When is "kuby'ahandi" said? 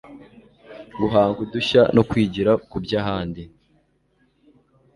2.69-3.43